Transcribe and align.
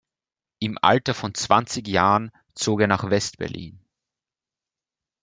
Im 0.57 0.79
Alter 0.81 1.13
von 1.13 1.35
zwanzig 1.35 1.87
Jahren 1.87 2.31
zog 2.55 2.81
er 2.81 2.87
nach 2.87 3.11
West-Berlin. 3.11 3.85